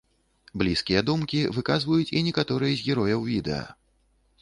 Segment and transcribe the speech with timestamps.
[0.61, 3.65] Блізкія думкі выказваюць і некаторыя з герояў відэа.